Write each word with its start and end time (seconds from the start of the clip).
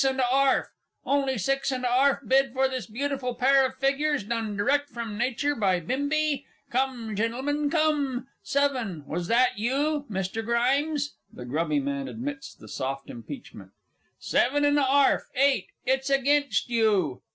And 0.03 0.19
a 0.19 0.25
'arf! 0.27 0.67
Only 1.05 1.37
six 1.37 1.71
and 1.71 1.83
a 1.85 1.87
'arf 1.87 2.21
bid 2.27 2.53
for 2.53 2.67
this 2.67 2.87
beautiful 2.87 3.35
pair 3.35 3.67
of 3.67 3.75
figures, 3.75 4.23
done 4.23 4.57
direct 4.57 4.89
from 4.89 5.15
nature 5.15 5.53
by 5.53 5.79
Bimbi. 5.79 6.43
Come, 6.71 7.15
Gentlemen, 7.15 7.69
come! 7.69 8.25
Seven! 8.41 9.03
Was 9.05 9.27
that 9.27 9.59
you, 9.59 10.07
MR. 10.09 10.43
GRIMES? 10.43 11.17
(THE 11.31 11.45
GRUBBY 11.45 11.81
MAN 11.81 12.07
admits 12.07 12.55
the 12.55 12.67
soft 12.67 13.11
impeachment.) 13.11 13.73
Seven 14.17 14.65
and 14.65 14.79
a 14.79 14.85
'arf. 14.87 15.29
Eight! 15.35 15.67
It's 15.85 16.09
against 16.09 16.67
you. 16.69 17.21